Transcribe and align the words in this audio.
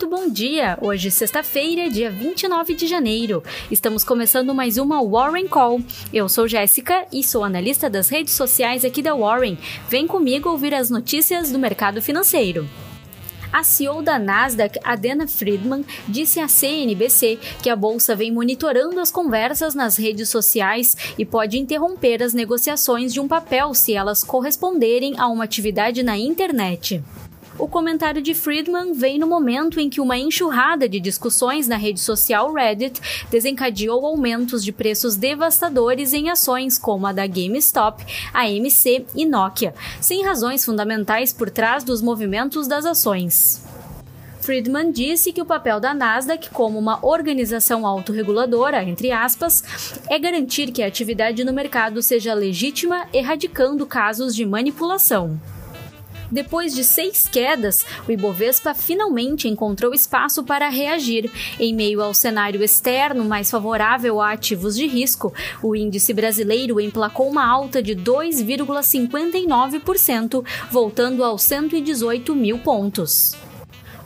Muito 0.00 0.16
bom 0.16 0.28
dia! 0.28 0.78
Hoje, 0.80 1.10
sexta-feira, 1.10 1.90
dia 1.90 2.08
29 2.08 2.72
de 2.72 2.86
janeiro. 2.86 3.42
Estamos 3.68 4.04
começando 4.04 4.54
mais 4.54 4.78
uma 4.78 5.04
Warren 5.04 5.48
Call. 5.48 5.80
Eu 6.12 6.28
sou 6.28 6.46
Jéssica 6.46 7.04
e 7.12 7.24
sou 7.24 7.42
analista 7.42 7.90
das 7.90 8.08
redes 8.08 8.32
sociais 8.34 8.84
aqui 8.84 9.02
da 9.02 9.12
Warren. 9.12 9.58
Vem 9.90 10.06
comigo 10.06 10.48
ouvir 10.48 10.72
as 10.72 10.88
notícias 10.88 11.50
do 11.50 11.58
mercado 11.58 12.00
financeiro. 12.00 12.64
A 13.52 13.64
CEO 13.64 14.00
da 14.00 14.20
Nasdaq, 14.20 14.78
Adena 14.84 15.26
Friedman, 15.26 15.84
disse 16.06 16.38
à 16.38 16.46
CNBC 16.46 17.36
que 17.60 17.68
a 17.68 17.74
bolsa 17.74 18.14
vem 18.14 18.30
monitorando 18.30 19.00
as 19.00 19.10
conversas 19.10 19.74
nas 19.74 19.96
redes 19.96 20.28
sociais 20.28 20.96
e 21.18 21.24
pode 21.24 21.58
interromper 21.58 22.22
as 22.22 22.32
negociações 22.32 23.12
de 23.12 23.18
um 23.18 23.26
papel 23.26 23.74
se 23.74 23.94
elas 23.94 24.22
corresponderem 24.22 25.14
a 25.18 25.26
uma 25.26 25.42
atividade 25.42 26.04
na 26.04 26.16
internet. 26.16 27.02
O 27.58 27.66
comentário 27.66 28.22
de 28.22 28.34
Friedman 28.34 28.92
vem 28.92 29.18
no 29.18 29.26
momento 29.26 29.80
em 29.80 29.90
que 29.90 30.00
uma 30.00 30.16
enxurrada 30.16 30.88
de 30.88 31.00
discussões 31.00 31.66
na 31.66 31.76
rede 31.76 31.98
social 31.98 32.52
Reddit 32.52 33.00
desencadeou 33.32 34.06
aumentos 34.06 34.62
de 34.64 34.70
preços 34.70 35.16
devastadores 35.16 36.12
em 36.12 36.30
ações 36.30 36.78
como 36.78 37.04
a 37.04 37.12
da 37.12 37.26
GameStop, 37.26 38.04
AMC 38.32 39.06
e 39.12 39.26
Nokia, 39.26 39.74
sem 40.00 40.24
razões 40.24 40.64
fundamentais 40.64 41.32
por 41.32 41.50
trás 41.50 41.82
dos 41.82 42.00
movimentos 42.00 42.68
das 42.68 42.86
ações. 42.86 43.60
Friedman 44.40 44.92
disse 44.92 45.32
que 45.32 45.42
o 45.42 45.46
papel 45.46 45.80
da 45.80 45.92
Nasdaq 45.92 46.50
como 46.50 46.78
uma 46.78 47.04
organização 47.04 47.84
autorreguladora, 47.84 48.84
entre 48.84 49.10
aspas, 49.10 49.98
é 50.08 50.16
garantir 50.16 50.70
que 50.70 50.82
a 50.82 50.86
atividade 50.86 51.42
no 51.42 51.52
mercado 51.52 52.00
seja 52.02 52.32
legítima, 52.34 53.08
erradicando 53.12 53.84
casos 53.84 54.34
de 54.34 54.46
manipulação. 54.46 55.38
Depois 56.30 56.74
de 56.74 56.84
seis 56.84 57.26
quedas, 57.26 57.86
o 58.06 58.12
Ibovespa 58.12 58.74
finalmente 58.74 59.48
encontrou 59.48 59.94
espaço 59.94 60.44
para 60.44 60.68
reagir. 60.68 61.32
Em 61.58 61.74
meio 61.74 62.02
ao 62.02 62.12
cenário 62.12 62.62
externo 62.62 63.24
mais 63.24 63.50
favorável 63.50 64.20
a 64.20 64.32
ativos 64.32 64.76
de 64.76 64.86
risco, 64.86 65.32
o 65.62 65.74
índice 65.74 66.12
brasileiro 66.12 66.78
emplacou 66.80 67.26
uma 67.28 67.46
alta 67.46 67.82
de 67.82 67.96
2,59%, 67.96 70.44
voltando 70.70 71.24
aos 71.24 71.40
118 71.42 72.34
mil 72.34 72.58
pontos. 72.58 73.47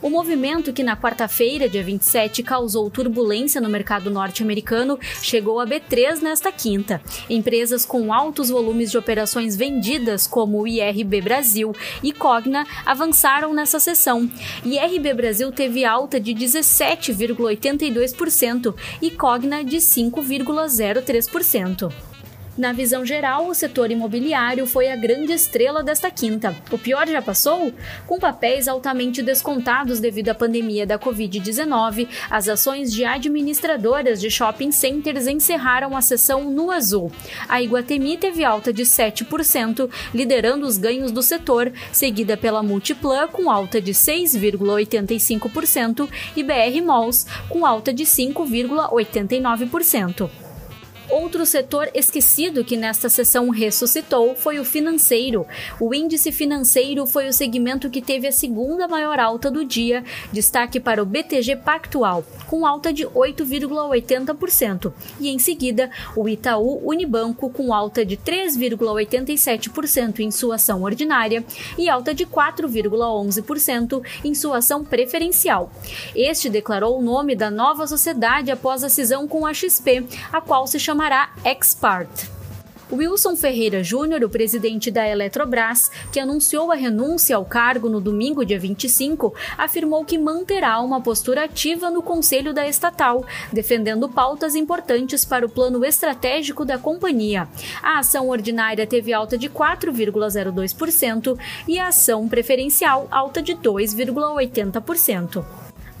O 0.03 0.09
movimento 0.09 0.73
que 0.73 0.83
na 0.83 0.97
quarta-feira, 0.97 1.69
dia 1.69 1.81
27, 1.81 2.43
causou 2.43 2.91
turbulência 2.91 3.61
no 3.61 3.69
mercado 3.69 4.11
norte-americano 4.11 4.99
chegou 5.21 5.61
a 5.61 5.65
B3 5.65 6.21
nesta 6.21 6.51
quinta. 6.51 7.01
Empresas 7.29 7.85
com 7.85 8.13
altos 8.13 8.49
volumes 8.49 8.91
de 8.91 8.97
operações 8.97 9.55
vendidas, 9.55 10.27
como 10.27 10.61
o 10.61 10.67
IRB 10.67 11.21
Brasil 11.21 11.73
e 12.03 12.11
Cogna, 12.11 12.67
avançaram 12.85 13.53
nessa 13.53 13.79
sessão. 13.79 14.29
IRB 14.65 15.13
Brasil 15.13 15.53
teve 15.53 15.85
alta 15.85 16.19
de 16.19 16.35
17,82% 16.35 18.75
e 19.01 19.09
Cogna 19.09 19.63
de 19.63 19.77
5,03%. 19.77 22.12
Na 22.55 22.71
visão 22.71 23.03
geral, 23.03 23.47
o 23.47 23.55
setor 23.55 23.89
imobiliário 23.89 24.67
foi 24.67 24.91
a 24.91 24.95
grande 24.95 25.33
estrela 25.33 25.81
desta 25.81 26.11
quinta. 26.11 26.55
O 26.69 26.77
pior 26.77 27.07
já 27.07 27.19
passou? 27.19 27.73
Com 28.05 28.19
papéis 28.19 28.67
altamente 28.67 29.23
descontados 29.23 29.99
devido 29.99 30.29
à 30.29 30.35
pandemia 30.35 30.85
da 30.85 30.99
Covid-19, 30.99 32.07
as 32.29 32.47
ações 32.47 32.93
de 32.93 33.03
administradoras 33.03 34.21
de 34.21 34.29
shopping 34.29 34.71
centers 34.71 35.25
encerraram 35.25 35.97
a 35.97 36.01
sessão 36.01 36.51
no 36.51 36.69
azul. 36.69 37.11
A 37.49 37.59
Iguatemi 37.59 38.17
teve 38.17 38.43
alta 38.43 38.71
de 38.71 38.83
7%, 38.83 39.89
liderando 40.13 40.67
os 40.67 40.77
ganhos 40.77 41.11
do 41.11 41.23
setor, 41.23 41.73
seguida 41.91 42.37
pela 42.37 42.61
Multiplan 42.61 43.29
com 43.29 43.49
alta 43.49 43.81
de 43.81 43.93
6,85% 43.93 46.07
e 46.35 46.43
BR 46.43 46.83
Malls 46.85 47.25
com 47.49 47.65
alta 47.65 47.91
de 47.91 48.03
5,89%. 48.03 50.29
Outro 51.09 51.45
setor 51.45 51.89
esquecido 51.93 52.63
que 52.63 52.77
nesta 52.77 53.09
sessão 53.09 53.49
ressuscitou 53.49 54.35
foi 54.35 54.57
o 54.57 54.65
financeiro. 54.65 55.45
O 55.79 55.93
índice 55.93 56.31
financeiro 56.31 57.05
foi 57.05 57.27
o 57.27 57.33
segmento 57.33 57.89
que 57.89 58.01
teve 58.01 58.25
a 58.27 58.31
segunda 58.31 58.87
maior 58.87 59.19
alta 59.19 59.51
do 59.51 59.65
dia, 59.65 60.01
destaque 60.31 60.79
para 60.79 61.03
o 61.03 61.05
BTG 61.05 61.57
Pactual, 61.57 62.23
com 62.47 62.65
alta 62.65 62.93
de 62.93 63.05
8,80%, 63.05 64.93
e 65.19 65.27
em 65.29 65.37
seguida 65.39 65.91
o 66.15 66.29
Itaú 66.29 66.79
Unibanco 66.87 67.49
com 67.49 67.73
alta 67.73 68.05
de 68.05 68.15
3,87% 68.15 70.21
em 70.21 70.31
sua 70.31 70.55
ação 70.55 70.83
ordinária 70.83 71.43
e 71.77 71.89
alta 71.89 72.13
de 72.13 72.25
4,11% 72.25 74.01
em 74.23 74.33
sua 74.33 74.59
ação 74.59 74.85
preferencial. 74.85 75.69
Este 76.15 76.49
declarou 76.49 76.97
o 76.97 77.01
nome 77.01 77.35
da 77.35 77.51
nova 77.51 77.85
sociedade 77.87 78.51
após 78.51 78.85
a 78.85 78.89
cisão 78.89 79.27
com 79.27 79.45
a 79.45 79.53
XP, 79.53 80.05
a 80.31 80.39
qual 80.39 80.65
se 80.65 80.79
chama 80.79 80.92
chamará 80.93 81.31
Expart. 81.43 82.29
Wilson 82.91 83.35
Ferreira 83.35 83.83
Júnior, 83.83 84.23
o 84.23 84.29
presidente 84.29 84.91
da 84.91 85.07
Eletrobras, 85.07 85.89
que 86.11 86.19
anunciou 86.19 86.71
a 86.71 86.75
renúncia 86.75 87.35
ao 87.35 87.43
cargo 87.43 87.89
no 87.89 87.99
domingo, 87.99 88.45
dia 88.45 88.59
25, 88.59 89.33
afirmou 89.57 90.05
que 90.05 90.19
manterá 90.19 90.79
uma 90.81 91.01
postura 91.01 91.45
ativa 91.45 91.89
no 91.89 92.03
conselho 92.03 92.53
da 92.53 92.67
estatal, 92.67 93.25
defendendo 93.51 94.07
pautas 94.07 94.53
importantes 94.53 95.25
para 95.25 95.47
o 95.47 95.49
plano 95.49 95.83
estratégico 95.83 96.63
da 96.63 96.77
companhia. 96.77 97.47
A 97.81 97.97
ação 97.97 98.29
ordinária 98.29 98.85
teve 98.85 99.11
alta 99.11 99.35
de 99.35 99.49
4,02% 99.49 101.35
e 101.67 101.79
a 101.79 101.87
ação 101.87 102.29
preferencial 102.29 103.07
alta 103.09 103.41
de 103.41 103.55
2,80% 103.55 105.43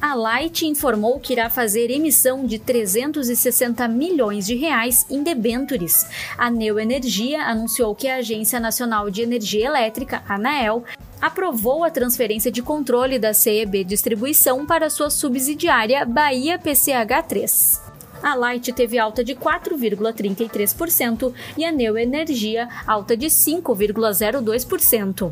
a 0.03 0.13
Light 0.15 0.67
informou 0.67 1.17
que 1.17 1.31
irá 1.31 1.49
fazer 1.49 1.89
emissão 1.89 2.45
de 2.45 2.59
360 2.59 3.87
milhões 3.87 4.45
de 4.45 4.53
reais 4.53 5.05
em 5.09 5.23
debêntures. 5.23 6.05
A 6.37 6.51
Neoenergia 6.51 7.43
anunciou 7.43 7.95
que 7.95 8.09
a 8.09 8.17
Agência 8.17 8.59
Nacional 8.59 9.09
de 9.09 9.21
Energia 9.21 9.65
Elétrica, 9.65 10.21
ANAEL, 10.27 10.83
aprovou 11.21 11.85
a 11.85 11.89
transferência 11.89 12.51
de 12.51 12.61
controle 12.61 13.17
da 13.17 13.33
CEB 13.33 13.85
Distribuição 13.85 14.65
para 14.65 14.89
sua 14.89 15.09
subsidiária 15.09 16.03
Bahia 16.03 16.59
PCH3. 16.59 17.79
A 18.21 18.35
Light 18.35 18.73
teve 18.73 18.99
alta 18.99 19.23
de 19.23 19.33
4,33% 19.33 21.33
e 21.57 21.63
a 21.63 21.71
Neoenergia 21.71 22.67
alta 22.85 23.15
de 23.15 23.27
5,02%. 23.27 25.31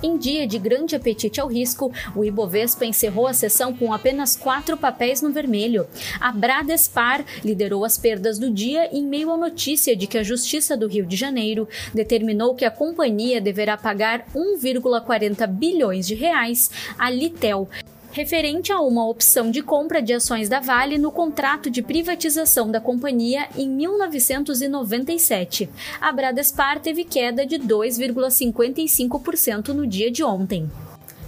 Em 0.00 0.16
dia 0.16 0.46
de 0.46 0.58
grande 0.60 0.94
apetite 0.94 1.40
ao 1.40 1.48
risco, 1.48 1.92
o 2.14 2.24
Ibovespa 2.24 2.86
encerrou 2.86 3.26
a 3.26 3.32
sessão 3.32 3.74
com 3.74 3.92
apenas 3.92 4.36
quatro 4.36 4.76
papéis 4.76 5.20
no 5.20 5.32
vermelho. 5.32 5.88
A 6.20 6.30
Bradespar 6.30 7.24
liderou 7.44 7.84
as 7.84 7.98
perdas 7.98 8.38
do 8.38 8.48
dia 8.48 8.88
em 8.96 9.04
meio 9.04 9.32
à 9.32 9.36
notícia 9.36 9.96
de 9.96 10.06
que 10.06 10.16
a 10.16 10.22
Justiça 10.22 10.76
do 10.76 10.86
Rio 10.86 11.04
de 11.04 11.16
Janeiro 11.16 11.66
determinou 11.92 12.54
que 12.54 12.64
a 12.64 12.70
companhia 12.70 13.40
deverá 13.40 13.76
pagar 13.76 14.24
1,40 14.36 15.46
bilhões 15.48 16.06
de 16.06 16.14
reais 16.14 16.70
à 16.96 17.10
Litel 17.10 17.68
referente 18.10 18.72
a 18.72 18.80
uma 18.80 19.06
opção 19.06 19.50
de 19.50 19.60
compra 19.62 20.00
de 20.00 20.12
ações 20.12 20.48
da 20.48 20.60
Vale 20.60 20.96
no 20.98 21.12
contrato 21.12 21.70
de 21.70 21.82
privatização 21.82 22.70
da 22.70 22.80
companhia 22.80 23.48
em 23.56 23.68
1997. 23.68 25.68
A 26.00 26.10
Bradespar 26.12 26.80
teve 26.80 27.04
queda 27.04 27.44
de 27.46 27.58
2,55% 27.58 29.68
no 29.68 29.86
dia 29.86 30.10
de 30.10 30.24
ontem. 30.24 30.68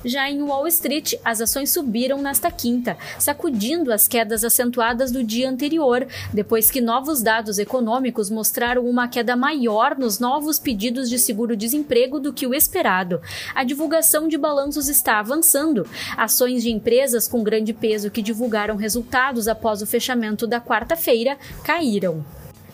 Já 0.05 0.31
em 0.31 0.41
Wall 0.41 0.67
Street, 0.67 1.15
as 1.25 1.41
ações 1.41 1.71
subiram 1.71 2.23
nesta 2.23 2.51
quinta, 2.51 2.97
sacudindo 3.19 3.93
as 3.93 4.09
quedas 4.09 4.45
acentuadas 4.45 5.13
do 5.13 5.23
dia 5.23 5.49
anterior, 5.49 6.07
depois 6.33 6.71
que 6.71 6.81
novos 6.81 7.21
dados 7.23 7.59
econômicos 7.59 8.31
mostraram 8.31 8.87
uma 8.87 9.09
queda 9.09 9.37
maior 9.37 9.99
nos 9.99 10.19
novos 10.19 10.59
pedidos 10.59 11.11
de 11.11 11.19
seguro-desemprego 11.19 12.19
do 12.19 12.33
que 12.33 12.47
o 12.47 12.55
esperado. 12.55 13.21
A 13.55 13.63
divulgação 13.63 14.27
de 14.27 14.39
balanços 14.39 14.89
está 14.89 15.19
avançando. 15.19 15.87
Ações 16.17 16.63
de 16.63 16.71
empresas 16.71 17.29
com 17.29 17.43
grande 17.43 17.75
peso 17.75 18.11
que 18.11 18.23
divulgaram 18.23 18.77
resultados 18.77 19.49
após 19.49 19.83
o 19.83 19.87
fechamento 19.87 20.47
da 20.47 20.61
quarta-feira 20.61 21.37
caíram. 21.63 22.25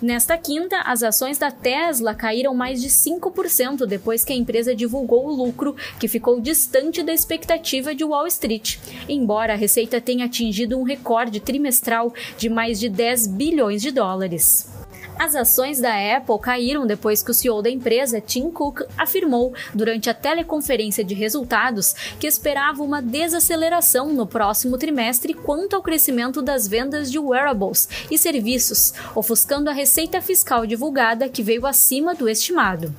Nesta 0.06 0.38
quinta, 0.38 0.82
as 0.82 1.03
ações 1.03 1.37
da 1.37 1.50
Tesla 1.50 2.14
caíram 2.14 2.55
mais 2.55 2.81
de 2.81 2.88
5% 2.88 3.85
depois 3.87 4.25
que 4.25 4.32
a 4.32 4.37
empresa 4.37 4.73
divulgou 4.73 5.26
o 5.26 5.35
lucro, 5.35 5.75
que 5.99 6.06
ficou 6.06 6.41
distante 6.41 7.03
da 7.03 7.12
expectativa 7.12 7.93
de 7.93 8.05
Wall 8.05 8.29
Street, 8.29 8.79
embora 9.08 9.55
a 9.55 9.56
receita 9.56 10.00
tenha 10.00 10.26
atingido 10.26 10.79
um 10.79 10.85
recorde 10.85 11.41
trimestral 11.41 12.14
de 12.38 12.49
mais 12.49 12.79
de 12.79 12.88
10 12.88 13.26
bilhões 13.26 13.82
de 13.82 13.91
dólares. 13.91 14.75
As 15.18 15.34
ações 15.34 15.80
da 15.80 15.94
Apple 16.16 16.38
caíram 16.38 16.86
depois 16.86 17.22
que 17.22 17.30
o 17.30 17.34
CEO 17.34 17.62
da 17.62 17.70
empresa, 17.70 18.20
Tim 18.20 18.50
Cook, 18.50 18.82
afirmou 18.98 19.54
durante 19.74 20.10
a 20.10 20.14
teleconferência 20.14 21.02
de 21.02 21.14
resultados 21.14 21.94
que 22.20 22.26
esperava 22.26 22.82
uma 22.82 23.00
desaceleração 23.00 24.12
no 24.12 24.26
próximo 24.26 24.76
trimestre 24.76 25.32
quanto 25.32 25.74
ao 25.74 25.82
crescimento 25.82 26.42
das 26.42 26.68
vendas 26.68 27.10
de 27.10 27.18
wearables 27.18 27.88
e 28.10 28.18
serviços, 28.18 28.92
ofuscando 29.14 29.70
a 29.70 29.72
receita 29.72 30.20
fiscal 30.20 30.66
divulgada 30.66 31.28
que 31.28 31.42
veio 31.42 31.66
acima 31.66 32.14
do 32.14 32.28
estimado 32.28 32.94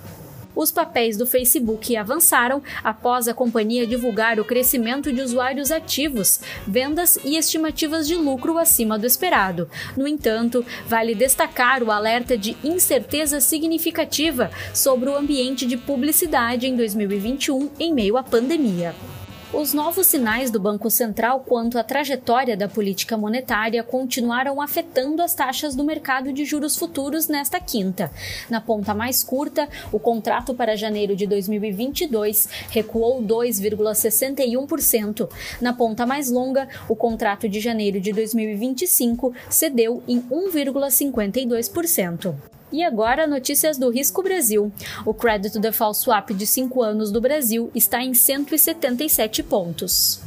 os 0.57 0.71
papéis 0.71 1.15
do 1.15 1.27
Facebook 1.27 1.95
avançaram 1.95 2.63
após 2.83 3.27
a 3.27 3.33
companhia 3.33 3.85
divulgar 3.85 4.39
o 4.39 4.45
crescimento 4.45 5.13
de 5.13 5.21
usuários 5.21 5.71
ativos, 5.71 6.39
vendas 6.67 7.17
e 7.23 7.37
estimativas 7.37 8.07
de 8.07 8.15
lucro 8.15 8.57
acima 8.57 8.97
do 8.97 9.05
esperado. 9.05 9.69
No 9.95 10.07
entanto, 10.07 10.65
vale 10.87 11.13
destacar 11.13 11.83
o 11.83 11.91
alerta 11.91 12.35
de 12.35 12.57
incerteza 12.63 13.39
significativa 13.39 14.49
sobre 14.73 15.09
o 15.09 15.15
ambiente 15.15 15.65
de 15.65 15.77
publicidade 15.77 16.65
em 16.65 16.75
2021 16.75 17.69
em 17.79 17.93
meio 17.93 18.17
à 18.17 18.23
pandemia. 18.23 18.95
Os 19.53 19.73
novos 19.73 20.07
sinais 20.07 20.51
do 20.51 20.59
Banco 20.59 20.89
Central 20.89 21.39
quanto 21.39 21.79
à 21.79 21.83
trajetória 21.83 22.57
da 22.57 22.67
política 22.67 23.17
monetária 23.17 23.81
continuaram 23.81 24.61
afetando 24.61 25.21
as 25.21 25.33
taxas 25.33 25.73
do 25.73 25.85
mercado 25.85 26.33
de 26.33 26.43
juros 26.43 26.75
futuros 26.75 27.29
nesta 27.29 27.57
quinta. 27.57 28.11
Na 28.49 28.59
ponta 28.59 28.93
mais 28.93 29.23
curta, 29.23 29.69
o 29.89 29.99
contrato 29.99 30.53
para 30.53 30.75
janeiro 30.75 31.15
de 31.15 31.25
2022 31.25 32.49
recuou 32.69 33.23
2,61%. 33.23 35.29
Na 35.61 35.71
ponta 35.71 36.05
mais 36.05 36.29
longa, 36.29 36.67
o 36.89 36.95
contrato 36.95 37.47
de 37.47 37.61
janeiro 37.61 38.01
de 38.01 38.11
2025 38.11 39.33
cedeu 39.49 40.03
em 40.09 40.21
1,52%. 40.23 42.35
E 42.71 42.83
agora, 42.83 43.25
notícias 43.25 43.77
do 43.77 43.89
Risco 43.89 44.21
Brasil. 44.21 44.69
O 45.05 45.13
crédito 45.13 45.57
default 45.59 45.97
swap 45.97 46.31
de 46.31 46.45
5 46.45 46.83
anos 46.83 47.09
do 47.11 47.21
Brasil 47.21 47.71
está 47.73 48.03
em 48.03 48.13
177 48.13 49.41
pontos. 49.43 50.19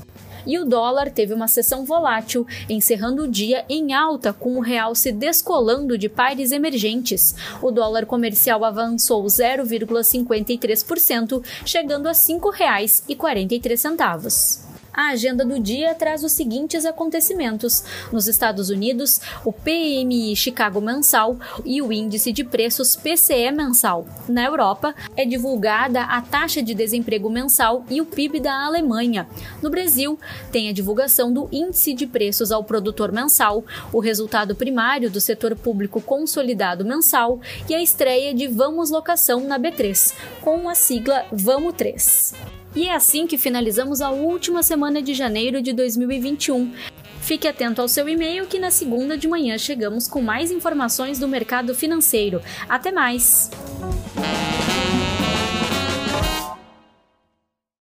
E 0.46 0.58
o 0.58 0.64
dólar 0.64 1.10
teve 1.10 1.34
uma 1.34 1.48
sessão 1.48 1.84
volátil, 1.84 2.46
encerrando 2.66 3.24
o 3.24 3.28
dia 3.28 3.62
em 3.68 3.92
alta, 3.92 4.32
com 4.32 4.56
o 4.56 4.60
real 4.60 4.94
se 4.94 5.12
descolando 5.12 5.98
de 5.98 6.08
pares 6.08 6.50
emergentes. 6.50 7.34
O 7.60 7.70
dólar 7.70 8.06
comercial 8.06 8.64
avançou 8.64 9.22
0,53%, 9.24 11.44
chegando 11.66 12.06
a 12.06 12.12
R$ 12.12 12.16
5,43. 12.16 14.69
A 15.00 15.12
agenda 15.12 15.46
do 15.46 15.58
dia 15.58 15.94
traz 15.94 16.22
os 16.22 16.32
seguintes 16.32 16.84
acontecimentos. 16.84 17.82
Nos 18.12 18.28
Estados 18.28 18.68
Unidos, 18.68 19.18
o 19.46 19.50
PMI 19.50 20.36
Chicago 20.36 20.78
mensal 20.78 21.38
e 21.64 21.80
o 21.80 21.90
índice 21.90 22.30
de 22.32 22.44
preços 22.44 22.96
PCE 22.96 23.50
mensal. 23.50 24.06
Na 24.28 24.44
Europa, 24.44 24.94
é 25.16 25.24
divulgada 25.24 26.02
a 26.02 26.20
taxa 26.20 26.62
de 26.62 26.74
desemprego 26.74 27.30
mensal 27.30 27.82
e 27.88 27.98
o 28.02 28.04
PIB 28.04 28.40
da 28.40 28.66
Alemanha. 28.66 29.26
No 29.62 29.70
Brasil, 29.70 30.18
tem 30.52 30.68
a 30.68 30.72
divulgação 30.74 31.32
do 31.32 31.48
índice 31.50 31.94
de 31.94 32.06
preços 32.06 32.52
ao 32.52 32.62
produtor 32.62 33.10
mensal, 33.10 33.64
o 33.90 34.00
resultado 34.00 34.54
primário 34.54 35.10
do 35.10 35.18
setor 35.18 35.56
público 35.56 36.02
consolidado 36.02 36.84
mensal 36.84 37.40
e 37.66 37.74
a 37.74 37.82
estreia 37.82 38.34
de 38.34 38.46
Vamos 38.46 38.90
Locação 38.90 39.40
na 39.40 39.58
B3, 39.58 40.12
com 40.42 40.68
a 40.68 40.74
sigla 40.74 41.24
Vamos 41.32 41.72
3. 41.72 42.59
E 42.74 42.86
é 42.86 42.94
assim 42.94 43.26
que 43.26 43.36
finalizamos 43.36 44.00
a 44.00 44.10
última 44.10 44.62
semana 44.62 45.02
de 45.02 45.12
janeiro 45.12 45.60
de 45.60 45.72
2021. 45.72 46.72
Fique 47.20 47.46
atento 47.46 47.82
ao 47.82 47.88
seu 47.88 48.08
e-mail 48.08 48.46
que 48.46 48.58
na 48.58 48.70
segunda 48.70 49.16
de 49.16 49.28
manhã 49.28 49.58
chegamos 49.58 50.06
com 50.06 50.22
mais 50.22 50.50
informações 50.50 51.18
do 51.18 51.28
mercado 51.28 51.74
financeiro. 51.74 52.40
Até 52.68 52.92
mais! 52.92 53.50